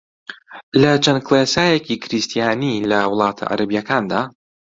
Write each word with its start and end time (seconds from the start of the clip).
لە 0.81 0.91
چەند 1.03 1.19
کڵێسایەکی 1.27 2.01
کریستیانی 2.03 2.85
لە 2.91 2.99
وڵاتە 3.11 3.43
عەرەبییەکاندا 3.51 4.21